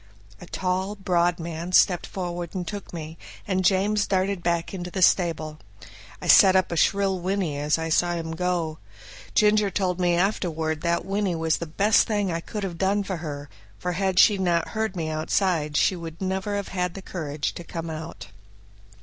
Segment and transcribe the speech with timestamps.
[0.39, 5.03] A tall, broad man stepped forward and took me, and James darted back into the
[5.03, 5.59] stable.
[6.19, 8.79] I set up a shrill whinny as I saw him go.
[9.35, 13.17] Ginger told me afterward that whinny was the best thing I could have done for
[13.17, 17.63] her, for had she not heard me outside she would never have had courage to
[17.63, 18.29] come out.